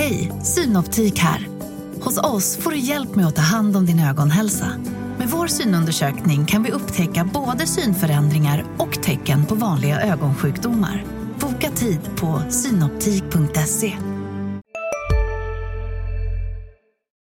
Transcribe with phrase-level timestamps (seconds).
[0.00, 1.48] Hej, Synoptik här.
[2.02, 4.66] Hos oss får du hjälp med att ta hand om din ögonhälsa.
[5.18, 11.04] Med vår synundersökning kan vi upptäcka både synförändringar och tecken på vanliga ögonsjukdomar.
[11.40, 13.92] Boka tid på synoptik.se.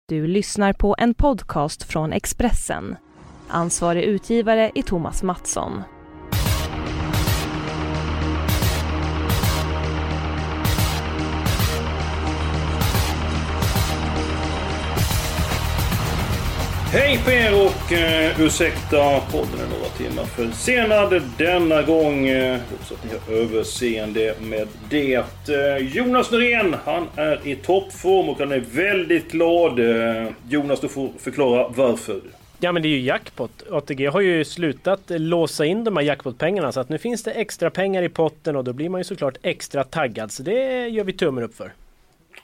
[0.08, 2.96] Du lyssnar på en podcast från Expressen.
[3.48, 5.84] Ansvarig utgivare är Thomas Mattsson.
[16.92, 22.28] Hej på er och uh, ursäkta podden är några timmar försenad denna gång.
[22.28, 25.18] Eh, uh, hoppas att ni har överseende med det.
[25.18, 29.80] Uh, Jonas Norén, han är i toppform och han är väldigt glad.
[29.80, 32.22] Uh, Jonas, du får förklara varför.
[32.60, 33.64] Ja men det är ju jackpot.
[33.72, 37.70] ATG har ju slutat låsa in de här jackpotpengarna så att nu finns det extra
[37.70, 40.32] pengar i potten och då blir man ju såklart extra taggad.
[40.32, 41.72] Så det gör vi tummen upp för.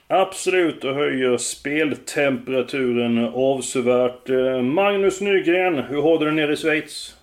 [0.08, 4.30] Absolut och höjer speltemperaturen avsevärt.
[4.30, 7.16] Eh, Magnus Nygren, hur har du det nere i Schweiz?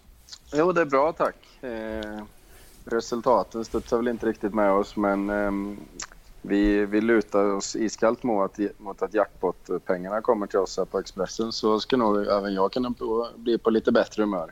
[0.53, 1.35] Jo, det är bra tack.
[1.61, 2.23] Eh,
[2.85, 5.51] resultaten studsar väl inte riktigt med oss men eh,
[6.41, 10.99] vi, vi lutar oss iskallt mot att, mot att jackpot-pengarna kommer till oss här på
[10.99, 12.93] Expressen så ska nog även jag kunna
[13.35, 14.51] bli på lite bättre humör.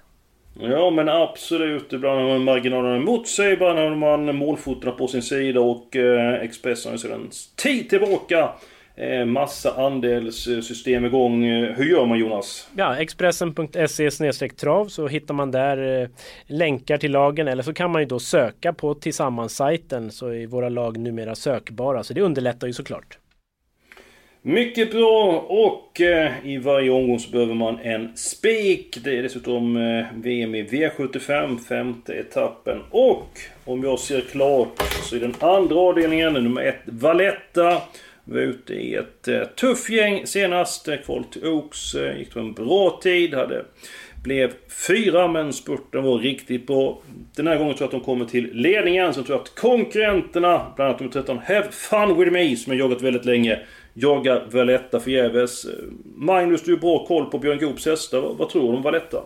[0.59, 1.93] Ja men absolut.
[1.93, 6.33] Ibland har man marginalerna emot sig, ibland har man målfotorna på sin sida och eh,
[6.33, 8.49] Expressen har sedan tid tillbaka
[8.95, 11.43] eh, massa andelssystem igång.
[11.49, 12.69] Hur gör man Jonas?
[12.75, 16.07] Ja, Expressen.se trav så hittar man där eh,
[16.47, 20.69] länkar till lagen eller så kan man ju då söka på tillsammans-sajten så är våra
[20.69, 23.20] lag numera sökbara så det underlättar ju såklart.
[24.43, 28.97] Mycket bra och eh, i varje omgång så behöver man en spik.
[29.03, 32.81] Det är dessutom eh, VM i V75, femte etappen.
[32.91, 37.81] Och om jag ser klart så är den andra avdelningen, nummer ett, Valletta.
[38.23, 40.89] Vi var ute i ett eh, tufft gäng senast.
[41.05, 43.33] Kval till Oaks eh, gick det en bra tid.
[43.33, 43.65] Hade,
[44.23, 44.53] blev
[44.87, 47.01] fyra men spurten var riktigt bra.
[47.35, 49.13] Den här gången tror jag att de kommer till ledningen.
[49.13, 52.79] Sen tror jag att konkurrenterna, bland annat nummer 13, Have Fun With Me, som jag
[52.79, 53.59] jagat väldigt länge
[53.93, 55.65] jagar Valletta förgäves.
[55.65, 55.71] Eh,
[56.15, 58.35] Magnus, du har bra koll på Björn Goops hästar.
[58.37, 59.23] Vad, tror du om Valletta?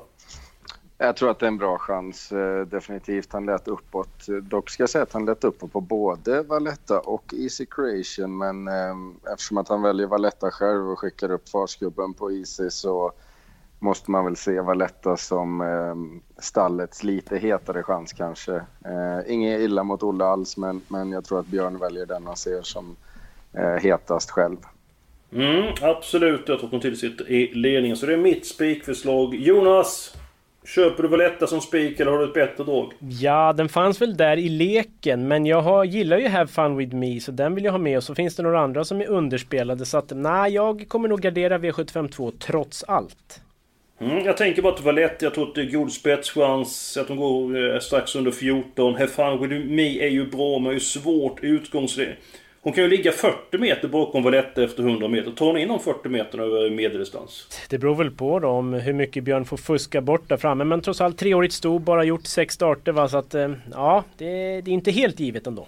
[0.97, 3.33] Jag tror att det är en bra chans, eh, definitivt.
[3.33, 4.25] Han lät uppåt.
[4.41, 8.37] Dock ska jag säga att han lät uppåt på både Valletta och Easy Creation.
[8.37, 13.11] Men eh, eftersom att han väljer Valletta själv och skickar upp farsgubben på Easy så
[13.79, 18.55] måste man väl se Valletta som eh, stallets lite hetare chans kanske.
[18.85, 22.37] Eh, inget illa mot Olle alls, men, men jag tror att Björn väljer den han
[22.37, 22.95] ser som
[23.53, 24.57] eh, hetast själv.
[25.31, 27.97] Mm, absolut, jag tror att hon till sitter i ledningen.
[27.97, 29.35] Så det är mitt spikförslag.
[29.35, 30.15] Jonas!
[30.65, 32.93] Köper du Valletta som spik eller har du ett bättre drag?
[32.99, 36.95] Ja, den fanns väl där i leken men jag har, gillar ju Have Fun With
[36.95, 39.07] Me så den vill jag ha med och så finns det några andra som är
[39.07, 43.41] underspelade så att nej, jag kommer nog gardera V75 2 trots allt.
[43.99, 46.97] Mm, jag tänker bara att Valletta, jag tror att det är god spetschans.
[46.97, 48.95] Att de går eh, strax under 14.
[48.95, 52.15] Hefan With Me är ju bra men är ju svårt utgångsläge.
[52.61, 55.31] Hon kan ju ligga 40 meter bakom Valette efter 100 meter.
[55.31, 57.47] Tar hon in de 40 meterna över medeldistans?
[57.69, 60.63] Det beror väl på då om hur mycket Björn får fuska bort där framme.
[60.63, 63.07] Men trots allt treårigt sto, bara gjort sex starter va.
[63.07, 65.67] Så att eh, ja, det, det är inte helt givet ändå.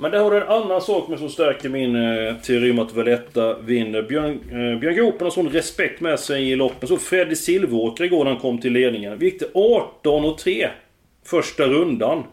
[0.00, 2.92] Men där har du en annan sak med som stärker min eh, teori om att
[2.92, 4.02] Valletta vinner.
[4.02, 6.88] Björn, eh, Björn Gopen har sån respekt med sig i loppen.
[6.88, 9.18] Så Freddy Silveråker igår när han kom till ledningen.
[9.18, 10.68] Vi gick till 18 och 3
[11.24, 12.24] Första rundan.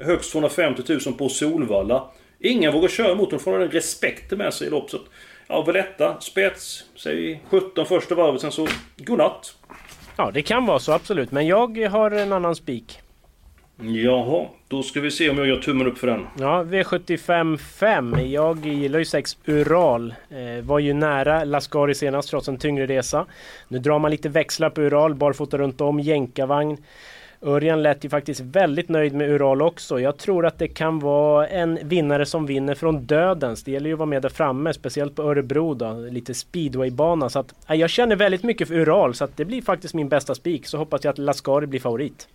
[0.00, 2.04] Högst 250 000 på Solvalla.
[2.40, 5.00] Ingen vågar köra mot honom, för han har den respekten med sig i loppet.
[5.46, 9.54] Ja, Valletta, spets, säg 17 första varvet, sen så godnatt.
[10.16, 13.00] Ja, det kan vara så absolut, men jag har en annan spik.
[13.80, 16.26] Jaha, då ska vi se om jag gör tummen upp för den.
[16.38, 18.16] Ja, V75 5.
[18.26, 20.14] Jag gillar ju 6 Ural.
[20.30, 23.26] Eh, var ju nära Lascari senast trots en tyngre resa.
[23.68, 26.76] Nu drar man lite växlar på Ural, barfota runt om, jänkarvagn.
[27.42, 30.00] Örjan lät ju faktiskt väldigt nöjd med Ural också.
[30.00, 33.64] Jag tror att det kan vara en vinnare som vinner från dödens.
[33.64, 37.28] Det gäller ju att vara med där framme, speciellt på Örebro då, lite speedwaybana.
[37.28, 40.08] Så att, eh, jag känner väldigt mycket för Ural så att det blir faktiskt min
[40.08, 40.66] bästa spik.
[40.66, 42.28] Så hoppas jag att Lascari blir favorit.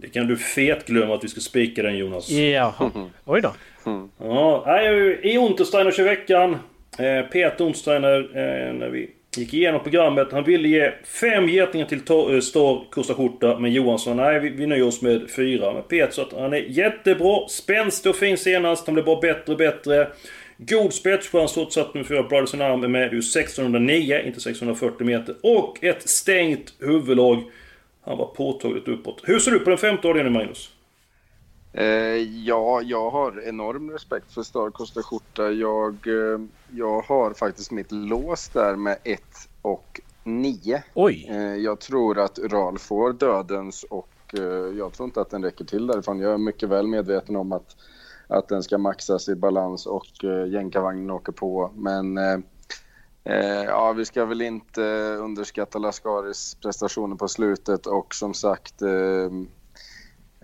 [0.00, 2.30] Det kan du fet glömma att vi ska spika den Jonas.
[2.30, 2.90] Jaha,
[3.24, 3.54] oj då.
[3.86, 4.08] Mm.
[4.18, 4.82] Ja,
[5.22, 6.56] i Untersteiner i veckan.
[6.98, 10.32] Eh, Peter Untersteiner, eh, när vi Gick igenom programmet.
[10.32, 13.58] Han ville ge fem getingar till eh, Star Costa Skjorta.
[13.58, 15.72] Men Johansson, nej vi, vi nöjer oss med fyra.
[15.72, 17.48] Men Peter sa att han är jättebra.
[17.48, 18.86] Spänstig och fin senast.
[18.86, 20.08] Han blev bara bättre och bättre.
[20.56, 23.10] God spetschans trots att nummer fyra Brothers in Arm är med.
[23.10, 25.34] Det är 1609, inte 640 meter.
[25.42, 27.42] Och ett stängt huvudlag.
[28.08, 29.20] Han var påtagligt uppåt.
[29.24, 30.70] Hur ser du på den femte avdelningen Magnus?
[31.72, 31.86] Eh,
[32.46, 35.50] ja, jag har enorm respekt för Star Costa Skjorta.
[35.50, 36.40] Jag, eh,
[36.70, 39.22] jag har faktiskt mitt lås där med 1
[39.62, 40.82] och 9.
[40.94, 41.26] Oj!
[41.30, 45.64] Eh, jag tror att Ural får dödens och eh, jag tror inte att den räcker
[45.64, 46.20] till därifrån.
[46.20, 47.76] Jag är mycket väl medveten om att,
[48.28, 51.70] att den ska maxas i balans och eh, jänkarvagnen åker på.
[51.74, 52.18] Men
[53.28, 54.82] Eh, ja, vi ska väl inte
[55.20, 59.30] underskatta Lascaris prestationer på slutet och som sagt eh,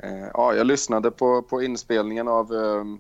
[0.03, 2.99] eh, ja, jag lyssnade på, på inspelningen av ehm,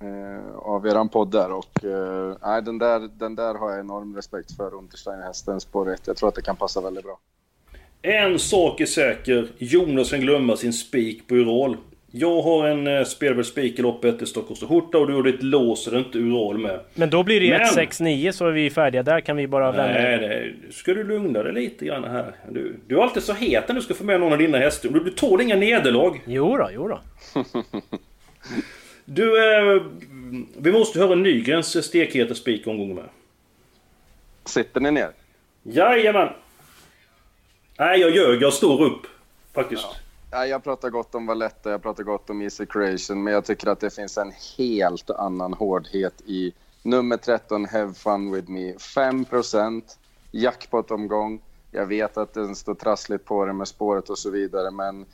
[0.00, 4.16] eh, av eran podd där och eh, nej, den, där, den där har jag enorm
[4.16, 6.06] respekt för, Untersteiner-hästen spår 1.
[6.06, 7.18] Jag tror att det kan passa väldigt bra.
[8.02, 9.52] En sak är säker.
[9.58, 11.76] Jonas kan glömma sin spik på Ural.
[12.16, 15.42] Jag har en eh, spelvärd spik i loppet i Stockholms Skjorta och du har ditt
[15.42, 16.80] lås är inte Ural med.
[16.94, 19.02] Men då blir det Men- 169 så är vi färdiga.
[19.02, 19.92] Där kan vi bara vända.
[20.02, 20.54] Nej, nej.
[20.72, 22.32] Ska du lugna dig lite grann här?
[22.50, 24.88] Du, du är alltid så het när du ska få med någon av dina hästar.
[24.88, 26.20] Du, du tål inga nederlag.
[26.26, 27.00] Jo då, jo då.
[29.04, 29.82] Du, eh,
[30.58, 33.04] vi måste höra Nygrens stekheta spik omgång med.
[34.44, 35.08] Sitter ni ner?
[35.62, 36.28] Jajamän!
[37.78, 38.42] Nej, jag ljög.
[38.42, 39.02] Jag står upp.
[39.54, 39.82] Faktiskt.
[39.82, 39.94] Ja,
[40.42, 43.80] jag pratar gott om Valletta, jag pratar gott om Easy Creation, men jag tycker att
[43.80, 46.52] det finns en helt annan hårdhet i
[46.82, 48.72] nummer 13, Have Fun With Me.
[48.72, 49.82] 5%
[50.30, 51.40] jackpot-omgång.
[51.70, 55.06] Jag vet att den står trassligt på det med spåret och så vidare, men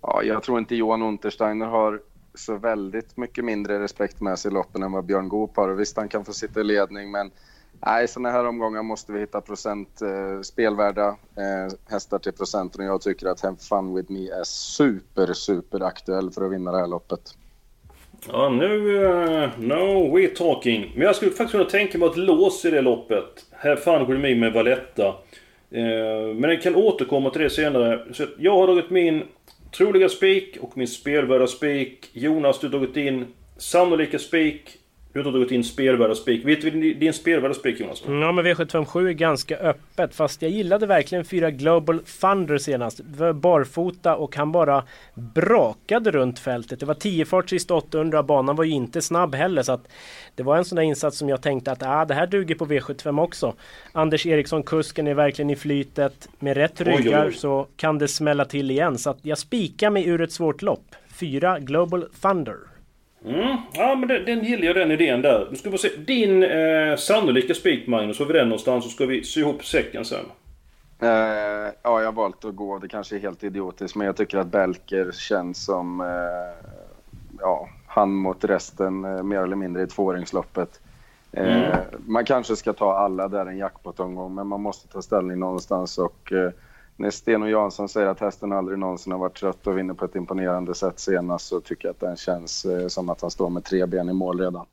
[0.00, 2.00] ja, jag tror inte Johan Untersteiner har
[2.34, 5.68] så väldigt mycket mindre respekt med sig i loppen än vad Björn Goop har.
[5.68, 7.30] Och Visst, han kan få sitta i ledning, men
[7.86, 12.86] Nej, sådana här omgångar måste vi hitta procent, eh, spelvärda eh, hästar till procenten och
[12.86, 16.78] jag tycker att Have Fun With Me är super, super aktuell för att vinna det
[16.78, 17.20] här loppet.
[18.28, 18.66] Ja, nu...
[18.66, 20.92] Uh, no, we're talking.
[20.94, 23.46] Men jag skulle faktiskt kunna tänka mig ett lås i det loppet.
[23.52, 25.06] Have Fun With Me med Valletta.
[25.70, 28.04] Eh, men jag kan återkomma till det senare.
[28.12, 29.22] Så jag har dragit min
[29.76, 32.10] troliga spik och min spelvärda spik.
[32.12, 33.26] Jonas, du har dragit in
[33.56, 34.78] sannolika spik.
[35.14, 36.44] Du har dragit in spelvärda spik.
[36.44, 38.02] Vet vi din, din spelvärda spik Jonas?
[38.06, 43.00] Ja men V757 är ganska öppet fast jag gillade verkligen fyra Global Thunder senast.
[43.34, 44.84] Barfota och han bara
[45.14, 46.80] brakade runt fältet.
[46.80, 49.88] Det var 10 fart sista 800 banan var ju inte snabb heller så att
[50.34, 52.66] det var en sån där insats som jag tänkte att ah, det här duger på
[52.66, 53.54] V75 också.
[53.92, 56.28] Anders Eriksson, kusken, är verkligen i flytet.
[56.38, 57.34] Med rätt Oj, oj, ryggar oj.
[57.34, 58.98] så kan det smälla till igen.
[58.98, 60.94] Så att jag spikar mig ur ett svårt lopp.
[61.08, 62.73] Fyra Global Thunder.
[63.24, 63.56] Mm.
[63.72, 65.48] Ja, men den, den gillar jag den idén där.
[65.50, 65.88] Nu ska vi se.
[65.96, 70.04] Din eh, sannolika spik Magnus, har vi den någonstans så ska vi sy ihop säcken
[70.04, 70.24] sen.
[71.02, 71.08] Eh,
[71.82, 72.78] ja, jag har valt att gå.
[72.78, 76.68] Det kanske är helt idiotiskt, men jag tycker att Belker känns som eh,
[77.40, 80.80] ja, han mot resten eh, mer eller mindre i tvååringsloppet.
[81.32, 81.74] Eh,
[82.06, 85.98] Man kanske ska ta alla där en jackpot-omgång, men man måste ta ställning någonstans.
[85.98, 86.50] Och, eh,
[86.96, 90.04] när Sten och Jansson säger att hästen aldrig någonsin har varit trött och vinner på
[90.04, 93.50] ett imponerande sätt senast så tycker jag att den känns eh, som att han står
[93.50, 94.66] med tre ben i mål redan.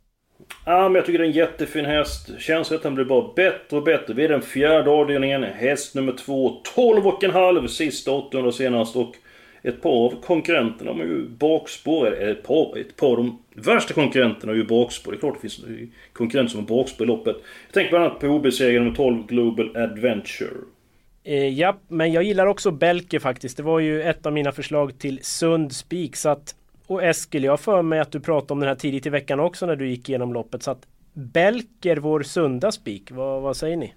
[0.66, 2.30] Ja, men jag tycker det är en jättefin häst.
[2.40, 4.14] Känns att den blir bara bättre och bättre.
[4.14, 5.44] Vi är den fjärde avdelningen.
[5.44, 6.62] Häst nummer två.
[6.76, 8.96] 12 och en halv sista 800 senast.
[8.96, 9.16] Och
[9.62, 12.08] ett par av konkurrenterna har ju bakspår.
[12.08, 15.12] Eller Ett par, ett par av de värsta konkurrenterna har ju bakspår.
[15.12, 15.66] Det är klart det finns
[16.14, 17.36] konkurrenter som har bakspår i loppet.
[17.66, 20.58] Jag tänker bland annat på OB-segern nummer 12 Global Adventure.
[21.24, 23.58] Eh, ja, men jag gillar också Belke faktiskt.
[23.58, 26.16] Det var ju ett av mina förslag till sund spik.
[26.16, 26.56] Så att,
[26.88, 29.40] och Eskil, jag har för mig att du pratade om den här tidigt i veckan
[29.40, 30.64] också när du gick igenom loppet.
[30.64, 33.12] Så att Belker, vår sunda spik.
[33.12, 33.94] Vad, vad säger ni?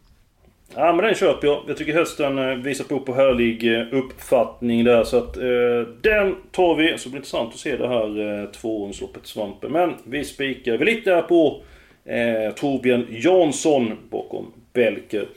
[0.75, 1.63] Ja men den köper jag.
[1.69, 5.05] Jag tycker hösten eh, visar på på härlig eh, uppfattning där.
[5.05, 6.99] Så att eh, den tar vi.
[6.99, 9.73] Så blir det intressant att se det här eh, tvååringsloppet Svampen.
[9.73, 10.77] Men vi spikar.
[10.77, 11.63] Vi litar på
[12.05, 15.29] eh, Torbjörn Jansson bakom Belker.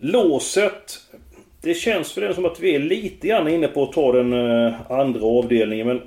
[0.00, 0.98] Låset.
[1.62, 4.32] Det känns för den som att vi är lite grann inne på att ta den
[4.32, 5.86] eh, andra avdelningen.
[5.86, 6.02] Men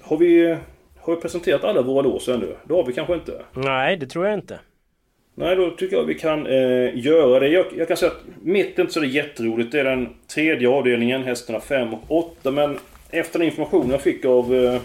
[0.00, 0.56] har vi,
[1.00, 2.56] har vi presenterat alla våra lås ännu?
[2.64, 3.42] Det har vi kanske inte.
[3.54, 4.58] Nej, det tror jag inte.
[5.34, 7.48] Nej, då tycker jag vi kan eh, göra det.
[7.48, 9.72] Jag, jag kan säga att mitt är inte så det jätteroligt.
[9.72, 12.50] Det är den tredje avdelningen, hästarna 5 och 8.
[12.50, 12.78] Men
[13.10, 14.80] efter den information jag fick av eh,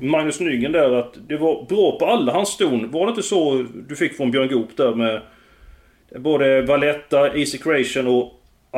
[0.00, 2.90] Magnus Nygren där att det var bra på alla hans ston.
[2.90, 5.20] Var det inte så du fick från Björn Goop där med
[6.14, 8.32] både Valletta, Easy Creation och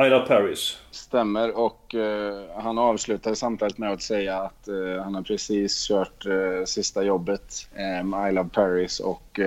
[0.05, 0.77] Isla Paris?
[0.91, 6.25] Stämmer och eh, han avslutade samtalet med att säga att eh, han har precis kört
[6.25, 7.67] eh, sista jobbet
[8.03, 9.39] med I Love Paris och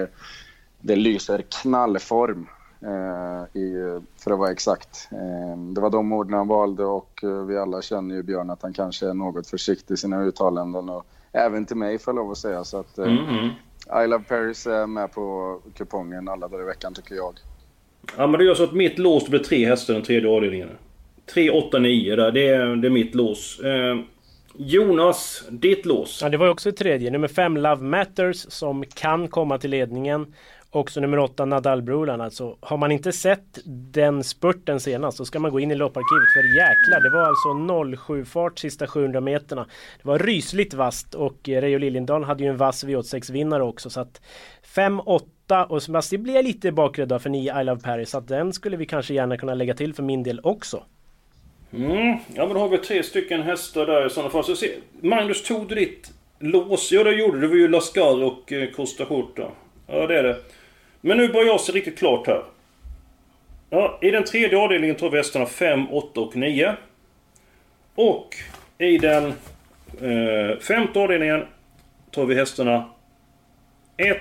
[0.80, 2.46] det lyser knallform
[3.52, 3.72] i,
[4.18, 5.08] för att vara exakt.
[5.74, 9.08] Det var de orden han valde och vi alla känner ju Björn att han kanske
[9.08, 12.64] är något försiktig i sina uttalanden och även till mig får jag lov att säga
[12.64, 13.50] så att Mm, mm.
[14.04, 17.34] I Love Paris är med på kupongen alla dagar i veckan tycker jag.
[18.16, 20.68] Ja men det gör så att mitt lås blir tre hästar i den tredje avdelningen.
[21.34, 22.32] 3, 8, 9 där.
[22.32, 23.60] Det är, det är mitt lås.
[23.60, 23.98] Eh,
[24.56, 26.20] Jonas, ditt lås?
[26.22, 27.10] Ja, det var ju också ett tredje.
[27.10, 30.34] Nummer 5 Love Matters, som kan komma till ledningen.
[30.70, 33.58] Också nummer 8 Nadal Brulan Alltså, har man inte sett
[33.92, 36.32] den spurten senast så ska man gå in i lopparkivet.
[36.32, 37.48] För jäklar, det var alltså
[38.12, 39.66] 07-fart sista 700 meterna.
[40.02, 43.90] Det var rysligt vast och eh, Reijo Liljendahl hade ju en vass V86-vinnare också.
[43.90, 44.20] Så att
[44.62, 48.10] 5, 8 8 och Sebastian alltså, blir jag lite bakrädd för 9 I Love Paris.
[48.10, 50.82] Så att den skulle vi kanske gärna kunna lägga till för min del också.
[51.72, 52.18] Mm.
[52.34, 54.44] Ja men då har vi tre stycken hästar där i sådana fall.
[54.44, 54.70] Så se,
[55.00, 56.92] Magnus, tog du ditt lås?
[56.92, 57.40] Ja det gjorde du.
[57.40, 59.50] Det var ju Lascar och eh, Costa Skjorta.
[59.86, 60.36] Ja det är det.
[61.00, 62.44] Men nu börjar jag se riktigt klart här.
[63.70, 66.76] Ja, I den tredje avdelningen tar vi hästarna 5, 8 och 9.
[67.94, 68.34] Och
[68.78, 69.26] i den
[70.00, 71.44] eh, femte avdelningen
[72.10, 72.90] tar vi hästarna
[73.96, 74.18] 1,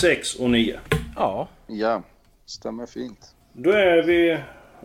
[0.00, 0.78] 6 och 9.
[1.16, 1.48] Ja.
[1.66, 2.02] Ja,
[2.46, 3.34] stämmer fint.
[3.52, 4.38] Då är vi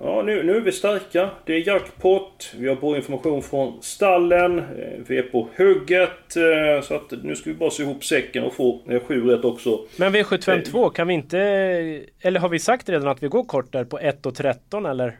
[0.03, 1.29] Ja, nu, nu är vi starka.
[1.45, 2.51] Det är jackpot.
[2.57, 4.59] Vi har bra information från stallen.
[4.59, 4.65] Eh,
[5.07, 6.35] vi är på hugget.
[6.35, 9.45] Eh, så att nu ska vi bara sy ihop säcken och få eh, sju rätt
[9.45, 9.79] också.
[9.97, 11.39] Men V752, kan vi inte...
[12.21, 15.19] Eller har vi sagt redan att vi går kort där på 1 och 13 eller?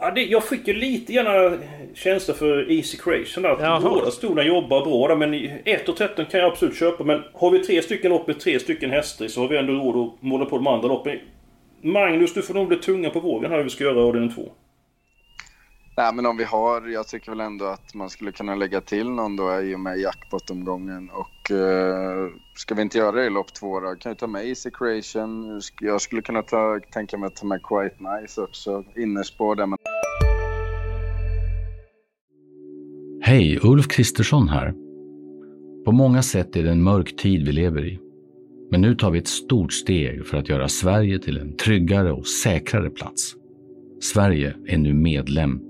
[0.00, 1.58] Ja, det, jag fick ju lite gärna
[1.94, 3.80] känsla för Easy Creation där.
[3.80, 7.04] Båda stolarna jobbar bra där, Men 1 och 13 kan jag absolut köpa.
[7.04, 10.08] Men har vi tre stycken lopp med tre stycken hästar så har vi ändå råd
[10.08, 11.18] att måla på de andra loppen.
[11.82, 14.52] Magnus, du får nog bli tunga på vågen här hur vi ska göra avdelning två.
[16.00, 19.10] Nej, men om vi har, jag tycker väl ändå att man skulle kunna lägga till
[19.10, 21.10] någon då i och med jackpot-omgången.
[21.10, 23.94] Och eh, ska vi inte göra det i lopp två då?
[23.94, 25.60] Kan ju ta med Easy Creation?
[25.80, 29.66] Jag skulle kunna ta, tänka mig att ta med Quite Nice också, innerspår där.
[29.66, 29.78] Men...
[33.22, 34.74] Hej, Ulf Kristersson här.
[35.84, 37.98] På många sätt är det en mörk tid vi lever i.
[38.70, 42.26] Men nu tar vi ett stort steg för att göra Sverige till en tryggare och
[42.26, 43.34] säkrare plats.
[44.00, 45.69] Sverige är nu medlem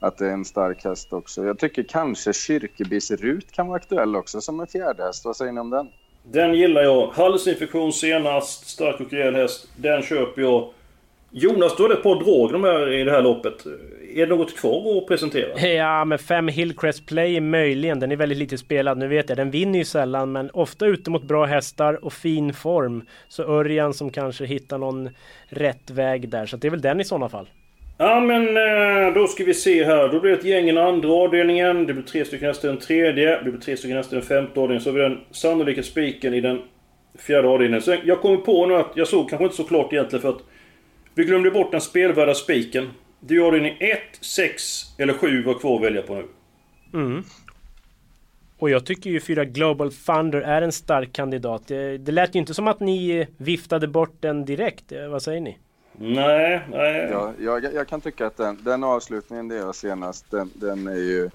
[0.00, 1.44] att det är en stark häst också.
[1.44, 5.24] Jag tycker kanske Kyrkebis Rut kan vara aktuell också som en fjärde häst.
[5.24, 5.88] Vad säger ni om den?
[6.22, 7.06] Den gillar jag.
[7.06, 9.68] Halsinfektion senast, stark och rejäl häst.
[9.76, 10.70] Den köper jag.
[11.30, 13.66] Jonas, du har ett par drag de här i det här loppet.
[14.14, 15.60] Är det något kvar att presentera?
[15.68, 18.00] Ja, men fem Hillcrest Play möjligen.
[18.00, 18.98] Den är väldigt lite spelad.
[18.98, 22.54] Nu vet jag, den vinner ju sällan, men ofta ute mot bra hästar och fin
[22.54, 23.06] form.
[23.28, 25.10] Så Örjan som kanske hittar någon
[25.48, 26.46] rätt väg där.
[26.46, 27.48] Så det är väl den i sådana fall.
[28.00, 30.08] Ja men eh, då ska vi se här.
[30.08, 31.86] Då blir det ett gäng i den andra avdelningen.
[31.86, 33.42] Det blir tre stycken hästar i den tredje.
[33.42, 34.82] Det blir tre stycken hästar i den femte avdelningen.
[34.82, 36.62] Så har vi den sannolika spiken i den
[37.18, 37.82] fjärde avdelningen.
[37.82, 40.42] Så jag kommer på nu att jag såg kanske inte så klart egentligen för att
[41.14, 42.90] vi glömde bort den spelvärda spiken.
[43.20, 44.62] Det är avdelning 1, 6
[44.98, 46.24] eller 7 var kvar att välja på nu.
[46.94, 47.24] Mm.
[48.58, 51.68] Och jag tycker ju fyra Global Thunder är en stark kandidat.
[51.68, 54.92] Det, det lät ju inte som att ni viftade bort den direkt.
[54.92, 55.58] Eh, vad säger ni?
[56.00, 57.08] Nej, nej.
[57.12, 60.94] Ja, jag, jag kan tycka att den, den avslutningen det jag senast, den, den är
[60.94, 61.30] ju...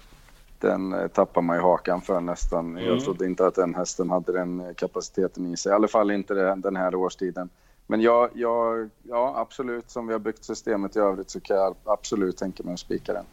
[0.60, 2.78] Den eh, tappar man ju hakan för nästan.
[2.78, 2.86] Mm.
[2.86, 5.72] Jag trodde inte att den hästen hade den eh, kapaciteten i sig.
[5.72, 7.50] I alla fall inte den här årstiden.
[7.88, 11.76] Men jag, jag, ja, absolut, som vi har byggt systemet i övrigt så kan jag
[11.84, 13.26] absolut tänka mig att spika den.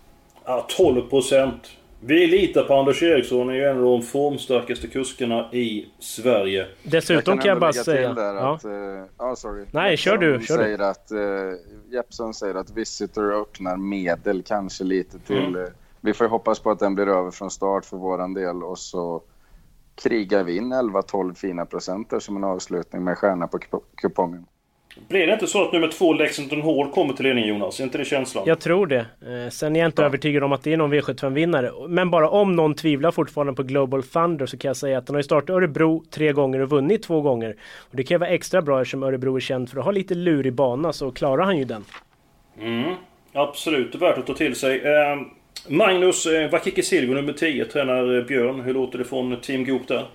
[0.45, 1.63] Ja, 12 procent.
[2.03, 6.67] Vi litar på Anders Eriksson, han är ju en av de formstarkaste kuskarna i Sverige.
[6.83, 8.13] Dessutom jag kan, jag bara säga...
[8.13, 8.55] Där ja.
[8.55, 8.71] Att, uh,
[9.19, 9.65] oh, sorry.
[9.71, 10.41] Nej, kör du.
[10.43, 10.85] Kör säger du.
[10.85, 15.45] Att, uh, Jeppson säger att Visitor öppnar medel kanske lite till...
[15.45, 15.57] Mm.
[15.57, 15.69] Uh,
[16.01, 19.23] vi får hoppas på att den blir över från start för våran del och så
[19.95, 23.59] krigar vi in 11-12 fina procenter som en avslutning med stjärna på
[23.95, 24.47] kupongen.
[25.09, 27.81] Blir det inte så att nummer två Lexington Hall kommer till ledningen Jonas?
[27.81, 28.45] Är inte det känslan?
[28.47, 28.99] Jag tror det.
[28.99, 30.07] Eh, sen är jag inte ja.
[30.07, 31.89] övertygad om att det är någon V75-vinnare.
[31.89, 35.15] Men bara om någon tvivlar fortfarande på Global Thunder så kan jag säga att den
[35.15, 37.57] har ju startat Örebro tre gånger och vunnit två gånger.
[37.79, 40.15] Och det kan ju vara extra bra eftersom Örebro är känd för att ha lite
[40.15, 41.85] lurig bana så klarar han ju den.
[42.61, 42.95] Mm,
[43.33, 44.81] absolut, värt att ta till sig.
[44.81, 45.17] Eh,
[45.69, 48.61] Magnus eh, Vakiki Silvio, nummer 10, tränar Björn.
[48.61, 50.07] Hur låter det från Team Goop där?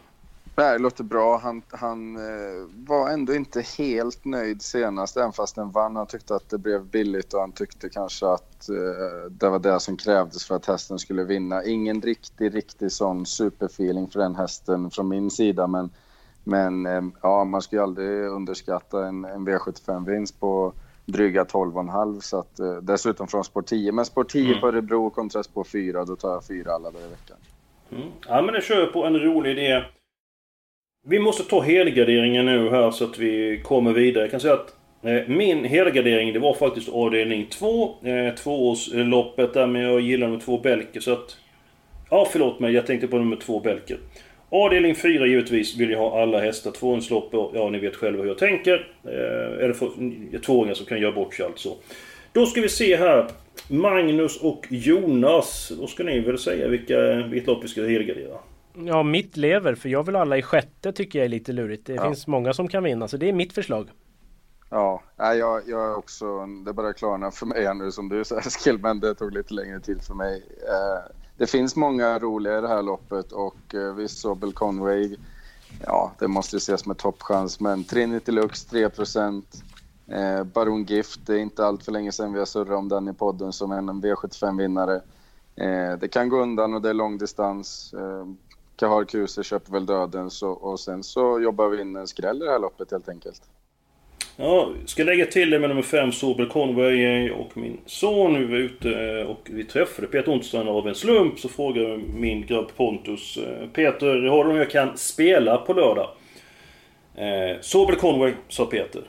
[0.58, 1.38] Nej, det låter bra.
[1.38, 5.96] Han, han eh, var ändå inte helt nöjd senast, även fast den vann.
[5.96, 9.80] Han tyckte att det blev billigt och han tyckte kanske att eh, det var det
[9.80, 11.64] som krävdes för att hästen skulle vinna.
[11.64, 15.90] Ingen riktig, riktig sån superfeeling för den hästen från min sida, men,
[16.44, 20.74] men eh, ja, man ska ju aldrig underskatta en, en V75-vinst på
[21.06, 23.92] dryga 12,5 så att eh, dessutom från spår 10.
[23.92, 24.62] Men spår 10 mm.
[24.62, 27.38] på Örebro kontra spår 4, då tar jag 4 alla dagar i veckan.
[27.92, 28.12] Mm.
[28.28, 29.84] Ja men det kör på en rolig idé.
[31.08, 34.24] Vi måste ta helgarderingen nu här så att vi kommer vidare.
[34.24, 37.96] Jag kan säga att eh, min helgardering det var faktiskt avdelning 2.
[38.04, 41.38] Eh, tvåårsloppet där men jag gillar nummer två Belker så att...
[42.10, 43.98] Ja förlåt mig, jag tänkte på nummer två Belker.
[44.50, 46.72] Avdelning 4 givetvis vill jag ha alla hästar.
[46.72, 48.88] Tvååringslopp, ja ni vet själva hur jag tänker.
[49.04, 49.90] Eh, eller för,
[50.40, 51.70] tvååringar som kan göra bort sig alltså.
[52.34, 53.28] Då ska vi se här.
[53.70, 55.72] Magnus och Jonas.
[55.80, 58.38] Då ska ni väl säga vilka, vilket lopp vi ska helgardera.
[58.78, 59.76] Ja, mitt lever.
[59.76, 61.86] För jag vill alla i sjätte tycker jag är lite lurigt.
[61.86, 62.04] Det ja.
[62.04, 63.90] finns många som kan vinna, så det är mitt förslag.
[64.70, 66.46] Ja, jag, jag är också...
[66.46, 69.54] Det börjar klarna för mig här nu som du sa Eskil, men det tog lite
[69.54, 70.44] längre tid för mig.
[70.62, 75.16] Eh, det finns många roliga i det här loppet och eh, visst Sobel Conway,
[75.86, 81.34] ja det måste ju ses med toppchans, men Trinity Lux 3 eh, Baron Gift, det
[81.34, 83.90] är inte allt för länge sedan vi har surrat om den i podden som en
[83.90, 85.02] V75-vinnare.
[85.56, 87.94] Eh, det kan gå undan och det är långdistans.
[88.76, 92.46] Kahar Kuse köper väl döden så, och sen så jobbar vi in en skräll i
[92.46, 93.42] det här loppet helt enkelt.
[94.38, 98.40] Ja, ska lägga till det med nummer 5, Sobel Conway och min son.
[98.40, 101.40] Vi var ute eh, och vi träffade Peter Ontstrand av en slump.
[101.40, 106.10] Så frågade min grabb Pontus eh, Peter, har du någon jag kan spela på lördag?
[107.16, 109.02] Eh, Sobel Conway, sa Peter.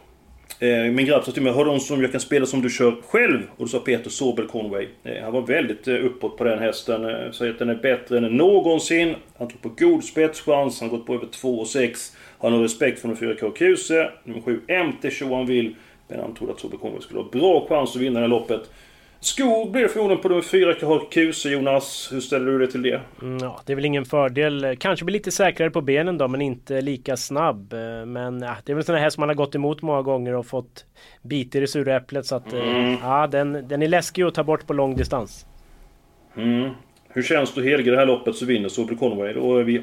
[0.58, 2.70] Eh, min grabb sa till mig, har du någon som jag kan spela som du
[2.70, 3.42] kör själv?
[3.56, 4.88] Och då sa Peter Sobel Conway.
[5.04, 7.32] Eh, han var väldigt eh, uppåt på den hästen.
[7.32, 9.14] Säger att den är bättre än någonsin.
[9.38, 12.14] Han tog på god spetschans, han har gått på över 2,6.
[12.38, 15.74] Han har respekt för nummer 4K Kuse, nummer 7 MT Johan Will.
[16.08, 18.70] Men han trodde att Sobel Conway skulle ha bra chans att vinna det här loppet.
[19.20, 22.08] Skog blir det förmodligen på nummer 4 KH Kuse Jonas.
[22.12, 23.00] Hur ställer du dig till det?
[23.22, 24.76] Mm, ja, det är väl ingen fördel.
[24.80, 27.72] Kanske blir lite säkrare på benen då men inte lika snabb.
[27.72, 30.34] Eh, men ja, det är väl sådana här som man har gått emot många gånger
[30.34, 30.84] och fått
[31.22, 32.26] biter i sura äpplet.
[32.26, 32.96] Så att eh, mm.
[33.02, 35.46] ja, den, den är läskig att ta bort på lång distans.
[36.36, 36.70] Mm.
[37.08, 39.32] Hur känns det att helga det här loppet så vinner Sobel Conway?
[39.32, 39.82] Då är vi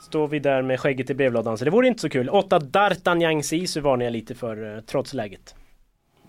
[0.00, 1.58] står vi där med skägget i brevlådan.
[1.58, 2.28] Så det vore inte så kul.
[2.28, 5.54] 8 D'Artagnan Sisu varnar jag lite för eh, trots läget.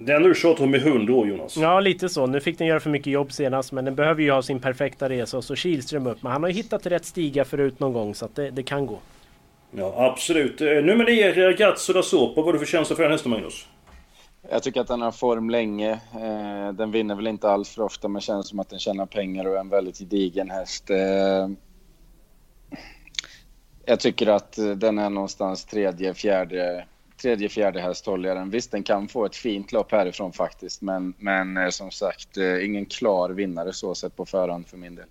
[0.01, 1.57] Den du tjatat om i hund år Jonas.
[1.57, 2.25] Ja lite så.
[2.25, 5.09] Nu fick den göra för mycket jobb senast men den behöver ju ha sin perfekta
[5.09, 6.23] resa och så Kihlström upp.
[6.23, 8.85] Men han har ju hittat rätt stiga förut någon gång så att det, det kan
[8.85, 8.99] gå.
[9.71, 10.61] Ja absolut.
[10.61, 12.33] Eh, Nummer 9 Gazzo da Sopa.
[12.35, 13.67] Vad har du för känsla för den hästen Magnus?
[14.49, 15.91] Jag tycker att den har form länge.
[15.91, 19.45] Eh, den vinner väl inte alls för ofta men känns som att den tjänar pengar
[19.45, 20.89] och är en väldigt gedigen häst.
[23.85, 26.85] Jag tycker att den är någonstans tredje, fjärde
[27.21, 28.49] tredje, fjärde häst håller jag den.
[28.49, 32.65] Visst, den kan få ett fint lopp härifrån faktiskt, men, men eh, som sagt, eh,
[32.65, 35.05] ingen klar vinnare så sett på förhand för min del.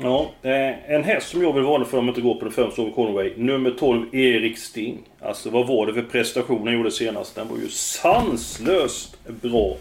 [0.00, 2.82] Ja, eh, en häst som jag vill varna för om inte går på den främsta
[2.82, 3.32] Ove Conway.
[3.36, 4.98] Nummer 12, Erik Sting.
[5.20, 7.34] Alltså vad var det för prestation han gjorde senast?
[7.34, 9.76] Den var ju sanslöst bra.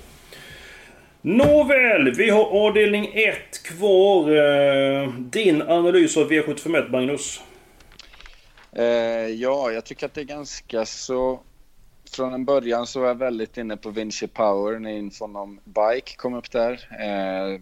[1.22, 5.30] Nåväl, vi har avdelning 1 kvar.
[5.30, 7.42] Din analys av V751 Magnus?
[9.38, 11.40] Ja, jag tycker att det är ganska så
[12.18, 16.16] från en början så var jag väldigt inne på Vinci Power när infon om Bike
[16.16, 16.72] kom upp där.
[16.92, 17.62] Eh,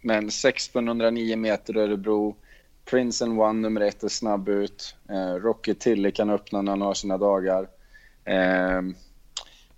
[0.00, 2.36] men 1609 meter Örebro.
[2.84, 4.96] Prince and One nummer ett är snabb ut.
[5.08, 7.68] Eh, Rocky Tilly kan öppna när han har sina dagar.
[8.24, 8.82] Eh,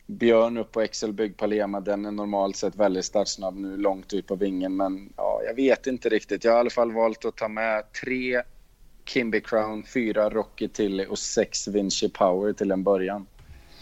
[0.07, 4.27] Björn upp på Excel Bygg Palema, den är normalt sett väldigt startsnabb nu, långt ut
[4.27, 4.77] på vingen.
[4.77, 6.45] Men ja, jag vet inte riktigt.
[6.45, 8.43] Jag har i alla fall valt att ta med tre
[9.05, 13.27] Kimby Crown, fyra Rocky Tilly och sex Vinci Power till en början.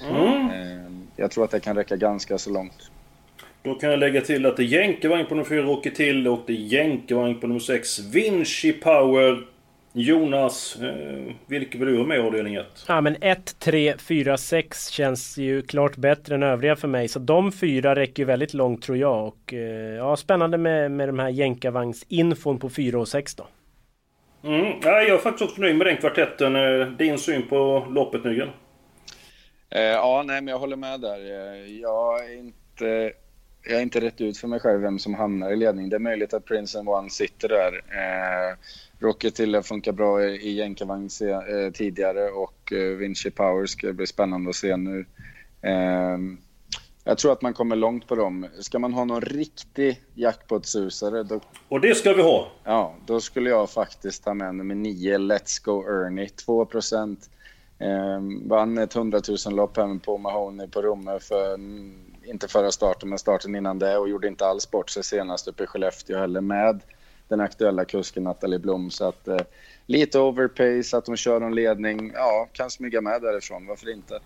[0.05, 0.51] Mm.
[0.51, 2.91] Ehm, jag tror att det kan räcka ganska så långt.
[3.63, 6.43] Då kan jag lägga till att det är jänkarvagn på nummer 4 Rocky Tilly och
[6.47, 9.47] det är jänkarvagn på nummer 6 Vinci Power.
[9.99, 12.85] Jonas, eh, vilket vill du ha med i avdelning 1?
[12.89, 17.09] Ja men 1, 3, 4, 6 känns ju klart bättre än övriga för mig.
[17.09, 19.27] Så de fyra räcker ju väldigt långt tror jag.
[19.27, 23.47] Och eh, ja, spännande med, med de här jänkarvagnsinfon på 4 och 6 då.
[24.45, 24.73] Mm.
[24.83, 26.57] Ja, jag är faktiskt också nöjd med den kvartetten.
[26.57, 28.49] Eh, din syn på loppet Nygren?
[29.77, 31.19] Eh, ja, nej, men jag håller med där.
[31.19, 33.13] Eh, jag är inte...
[33.69, 35.89] Jag har inte rätt ut för mig själv vem som hamnar i ledning.
[35.89, 37.73] Det är möjligt att Prince and One sitter där.
[37.73, 38.57] Eh,
[38.99, 44.07] Rocket Tille funkar bra i, i jänkarvagn eh, tidigare och eh, Vinci Power ska bli
[44.07, 45.07] spännande att se nu.
[45.63, 46.19] Eh,
[47.05, 48.47] jag tror att man kommer långt på dem.
[48.61, 51.23] Ska man ha någon riktig jackpot-susare...
[51.23, 51.41] Då...
[51.69, 52.53] Och det ska vi ha!
[52.65, 56.29] Ja, då skulle jag faktiskt ta med nummer 9, Let's Go Ernie.
[56.29, 57.31] 2 procent.
[57.79, 62.71] Eh, vann ett 100 000 lopp hem på Mahoney på Romme för, mm, inte förra
[62.71, 66.19] starten, men starten innan det och gjorde inte alls bort sig senast uppe i Skellefteå
[66.19, 66.81] heller med
[67.29, 68.91] den aktuella kusken Nathalie Blom.
[68.91, 69.41] Så att eh,
[69.87, 74.21] lite overpace, att hon kör en ledning, ja, kan smyga med därifrån, varför inte?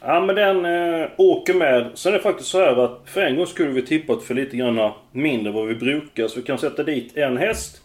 [0.00, 1.90] Ja men den eh, åker med.
[1.94, 4.56] Sen är det faktiskt så här att för en gång skulle vi tippat för lite
[4.56, 6.28] grann mindre vad vi brukar.
[6.28, 7.82] Så vi kan sätta dit en häst.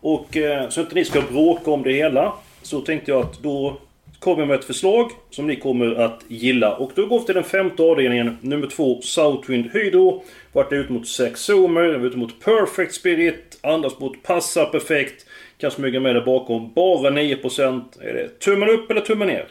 [0.00, 2.32] Och eh, så inte ni ska bråka om det hela.
[2.62, 3.76] Så tänkte jag att då
[4.22, 6.76] kommer med ett förslag som ni kommer att gilla.
[6.76, 10.22] Och då går vi till den femte avdelningen, nummer två, Southwind Hydro.
[10.52, 15.26] Vart ut mot Sex Zoomer, ut mot Perfect Spirit, andas mot Passa Perfekt.
[15.58, 16.72] Kan smyga med där bakom.
[16.74, 17.82] Bara 9%.
[18.00, 19.46] Är det tummen upp eller tummen ner?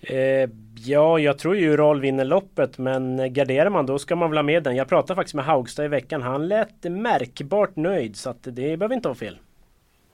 [0.00, 0.50] Eh,
[0.84, 4.42] ja, jag tror ju Ural vinner loppet men garderar man då ska man väl ha
[4.42, 4.76] med den.
[4.76, 6.22] Jag pratade faktiskt med Haugstad i veckan.
[6.22, 9.38] Han lät märkbart nöjd så att det behöver inte vara fel.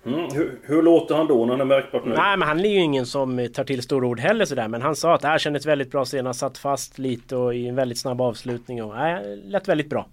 [0.06, 0.28] Mm.
[0.32, 2.18] Hur, hur, låter han då när han är märkbart nöjd?
[2.18, 4.68] Nej men han är ju ingen som tar till stora ord heller sådär.
[4.68, 6.40] Men han sa att det här kändes väldigt bra senast.
[6.40, 10.06] Satt fast lite och i en väldigt snabb avslutning och nej, lät väldigt bra.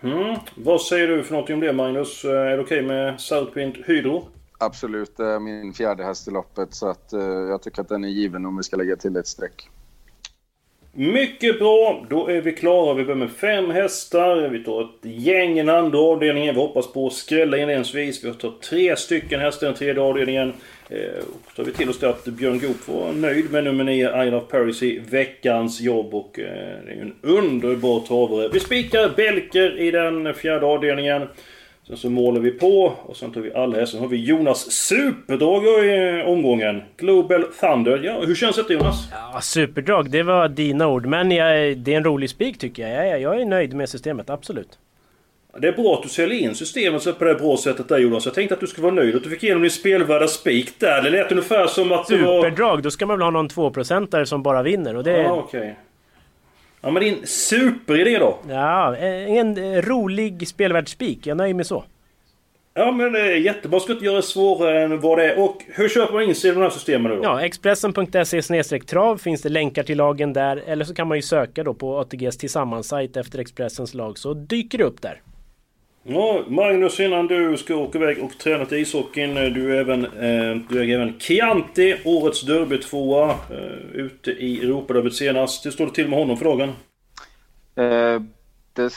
[0.00, 0.36] Mm.
[0.54, 2.24] Vad säger du för någonting om det Magnus?
[2.24, 4.28] Är det okej okay med Southwind Hydro?
[4.58, 8.04] Absolut, det är min fjärde häst i loppet så att, uh, jag tycker att den
[8.04, 9.68] är given om vi ska lägga till ett streck.
[10.94, 12.06] Mycket bra!
[12.10, 12.94] Då är vi klara.
[12.94, 14.48] Vi börjar med fem hästar.
[14.48, 16.54] Vi tar ett gäng i den andra avdelningen.
[16.54, 18.24] Vi hoppas på att skrälla inledningsvis.
[18.24, 20.52] Vi tar tre stycken hästar i den tredje avdelningen.
[20.88, 23.84] Eh, och och tar vi till oss det att Björn Goop var nöjd med nummer
[23.84, 26.14] 9, I Love Paris i veckans jobb.
[26.14, 26.44] Och eh,
[26.86, 28.48] det är ju en underbar travare.
[28.48, 31.28] Vi spikar Belker i den fjärde avdelningen.
[31.86, 33.96] Sen så målar vi på och sen tar vi alla hästar.
[33.96, 36.82] Sen har vi Jonas superdrag i omgången.
[36.96, 38.00] Global Thunder.
[38.04, 39.08] Ja, hur känns det Jonas?
[39.12, 41.06] Ja, superdrag, det var dina ord.
[41.06, 43.08] Men jag, det är en rolig spik tycker jag.
[43.08, 43.20] jag.
[43.20, 44.78] Jag är nöjd med systemet, absolut.
[45.58, 48.24] Det är bra att du säljer in systemet på det bra sättet där Jonas.
[48.24, 51.02] Jag tänkte att du skulle vara nöjd att du fick igenom din spelvärda spik där.
[51.02, 52.82] Det lät ungefär som att Superdrag, var...
[52.82, 55.22] då ska man väl ha någon 2% som bara vinner och det...
[55.22, 55.60] Ja, okej.
[55.60, 55.72] Okay.
[56.82, 58.38] Ja men din superidé då?
[58.48, 61.26] Ja, en rolig spelvärd spik.
[61.26, 61.84] Jag nöjer mig så.
[62.74, 63.80] Ja men det är jättebra.
[63.80, 65.44] Ska inte göra det svårare än vad det är.
[65.44, 67.20] Och hur köper man in sig i de här systemen då?
[67.22, 70.62] Ja, Expressen.se trav finns det länkar till lagen där.
[70.66, 74.78] Eller så kan man ju söka då på ATGs tillsammans-sajt efter Expressens lag så dyker
[74.78, 75.20] det upp där.
[76.04, 79.36] Ja, Magnus innan du ska åka iväg och träna till ishockeyn.
[79.36, 83.30] Eh, du är även, eh, du är även Chianti, årets derbytvåa.
[83.30, 85.66] Eh, ute i Europaderbyt senast.
[85.66, 86.68] Hur står det till med honom för dagen?
[87.74, 88.22] Eh,
[88.72, 88.92] det,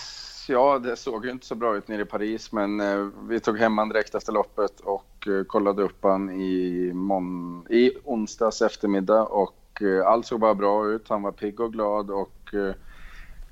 [0.47, 3.59] ja, det såg ju inte så bra ut nere i Paris, men eh, vi tog
[3.59, 9.23] hem han direkt efter loppet och eh, kollade upp han i, mon i onsdags eftermiddag
[9.23, 11.09] och eh, allt såg bara bra ut.
[11.09, 12.75] Han var pigg och glad och eh,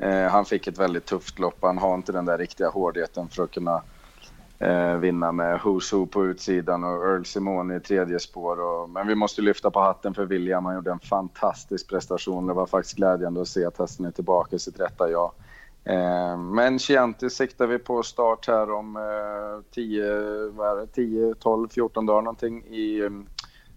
[0.03, 1.57] Eh, han fick ett väldigt tufft lopp.
[1.61, 3.81] Han har inte den där riktiga hårdheten för att kunna
[4.59, 8.59] eh, vinna med Who's Who på utsidan och Earl Simone i tredje spår.
[8.59, 10.65] Och, men vi måste lyfta på hatten för William.
[10.65, 12.47] Han gjorde en fantastisk prestation.
[12.47, 15.31] Det var faktiskt glädjande att se att hästen är tillbaka i sitt rätta jag.
[15.83, 20.03] Eh, men Chianti siktar vi på start här om eh, 10,
[20.49, 23.27] vad är det, 10, 12, 14 dagar någonting i um,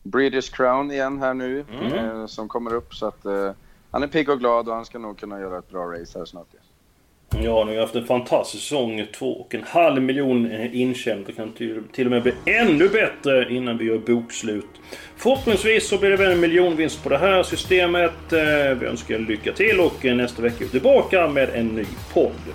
[0.02, 1.92] British Crown igen här nu mm.
[1.92, 2.94] eh, som kommer upp.
[2.94, 3.50] Så att eh,
[3.96, 6.24] han är pigg och glad och han ska nog kunna göra ett bra race här
[6.24, 6.46] snart.
[6.52, 7.44] igen.
[7.44, 9.06] Ja, nu har haft en fantastisk säsong.
[9.18, 11.26] Två och en halv miljon eh, intjänat.
[11.26, 11.52] Det kan
[11.92, 14.68] till och med bli ännu bättre innan vi gör bokslut.
[15.16, 18.32] Förhoppningsvis så blir det väl en miljonvinst på det här systemet.
[18.32, 21.66] Eh, vi önskar er lycka till och eh, nästa vecka är vi tillbaka med en
[21.66, 22.54] ny podd.